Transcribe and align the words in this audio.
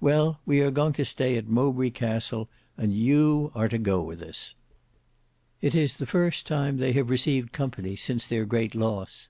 Well, 0.00 0.40
we 0.46 0.60
are 0.60 0.70
going 0.70 0.94
to 0.94 1.04
stay 1.04 1.36
at 1.36 1.46
Mowbray 1.46 1.90
Castle, 1.90 2.48
and 2.78 2.90
you 2.94 3.52
are 3.54 3.68
to 3.68 3.76
go 3.76 4.00
with 4.00 4.22
us. 4.22 4.54
It 5.60 5.74
is 5.74 5.98
the 5.98 6.06
first 6.06 6.46
time 6.46 6.78
they 6.78 6.92
have 6.92 7.10
received 7.10 7.52
company 7.52 7.94
since 7.94 8.26
their 8.26 8.46
great 8.46 8.74
loss. 8.74 9.28